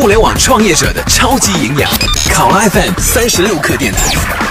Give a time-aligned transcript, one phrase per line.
[0.00, 1.90] 互联网创业者的超级营养，
[2.32, 4.47] 考拉 FM 三十六课电台。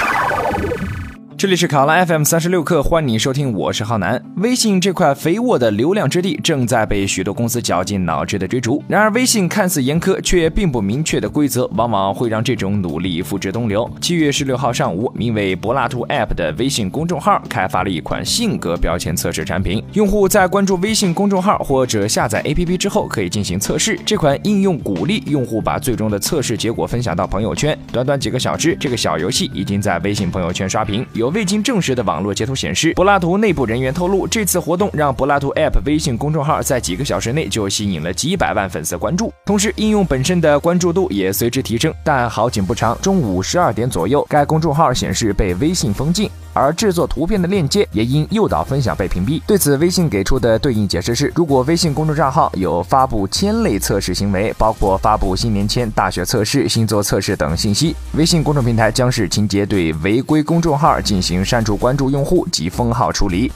[1.38, 4.20] 这里是考拉 FM 三十六课，欢迎收听，我是浩南。
[4.38, 8.84] 微信这块肥沃的流量之地正在被许多公司绞尽脑汁的追逐。
[8.88, 13.88] 然而，微信看似严苛却并不明确的规则，往往会让这种努力付之东流。
[14.02, 19.83] 七月十六号上午，名为柏拉图 App 的微信公众号开发了一款性格标签测试产品。
[19.93, 23.96] 用户在关注微信公众号或者下载 APP 之后，可以进行测试。
[24.04, 27.78] 这款应用鼓励用户把最终的测试结果分享到朋友圈。
[27.92, 31.06] 短短几个小时，这个小游戏已经在微信朋友圈刷屏。
[31.14, 41.94] 有未经证实的网络截图显示，柏拉图内部人员透露，这次活动让柏拉图 App 微信公众号在几个小时内就吸引了几百万粉丝关注，同时应用本身的关注度也随之提升。
[42.03, 46.30] 但好景不长，中午十二点左右，该公众号显示被微信封禁。
[46.58, 49.42] 而制作图片的链接也因诱导分享被屏蔽。
[49.45, 63.52] 对此，微信给出的对应解释是：如果微信公众账号有发布签类测试行为，包括发布新年签、大学测试、星座测试等信息，微信公众平台将视情节对违规公众号进行删除关注用户及封号处理。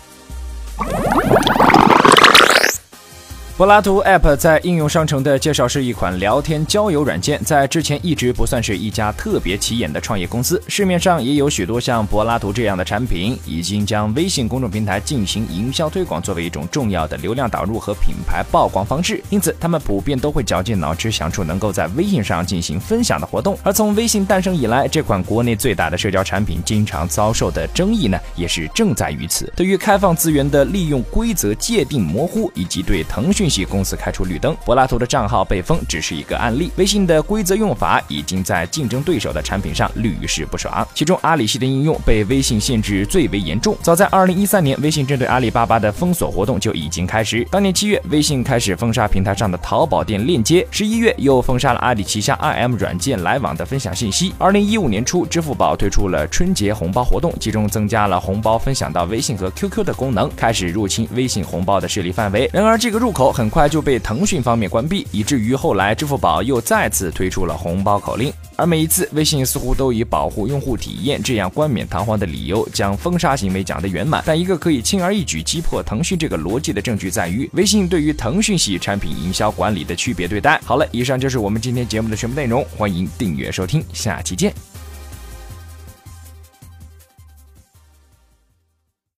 [3.62, 10.60] 柏拉图 App 在应用商城的介绍是一款聊天交友软件，在之前一直不算是一家特别起眼的创业公司。
[10.68, 19.22] 市面上也有许多像柏拉图这样的产品，已经将微信公众平台进行营销推广作为一种重要的流量导入和品牌曝光方式。
[19.30, 23.56] 因此，他们普遍都会绞尽脑汁想出能够在微信上进行分享的活动。
[23.62, 29.54] 而从微信诞生以来，这款国内最大的社交产品经常遭受的争议呢，也是正在于此。
[29.56, 33.51] 对于开放资源的利用规则界定模糊，以及对腾讯。
[33.52, 36.72] 系公司开出绿灯，柏拉图的账号被封只是一个案例。
[36.78, 43.78] 微信的规则用法已经在竞争对手的产品上屡试不爽，其中阿里系的应用被微信限制最为严重。
[43.82, 47.46] 早在二零一三年，微信针对阿里巴巴的封锁活动就已经开始。
[47.52, 54.34] 当年七月，微信开始封杀平台上的淘宝店链接；十一月，又封杀了阿里旗下 IM 软件来往的分享信息。
[54.38, 62.50] 二零一五年初，支付宝推出了春节红包活动，其中增加了红包分享到微信和 QQ 的功能，开始入侵微信红包的势力范围。
[62.54, 63.41] 然而，这个入口很。
[63.42, 68.32] 很快就被腾讯方面关闭，以至于后来支付宝又再次推出了红包口令。
[68.56, 74.22] 而每一次，微信似乎都以保护用户体验这样冠冕堂皇的理由，将封杀行为讲得圆满。
[74.28, 80.62] 但一个可以轻而易举击破腾讯这个逻辑的证据，在于微信对于腾讯系产品营销管理的区别对待。
[80.64, 84.71] 好了，以上就是我们今天节目的全部内容，欢迎订阅收听，下期见。